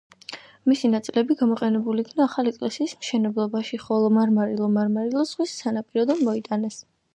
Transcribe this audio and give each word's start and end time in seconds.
მისი 0.69 0.87
ნაწილები 0.93 1.35
გამოყენებულ 1.41 2.01
იქნა 2.03 2.25
ახალი 2.29 2.51
ეკლესიის 2.53 2.95
მშენებლობაში, 3.03 3.81
ხოლო 3.85 4.09
მარმარილო 4.19 4.73
მარმარილოს 4.81 5.35
ზღვის 5.37 5.57
სანაპიროდან 5.63 6.27
მოიტანეს. 6.33 6.83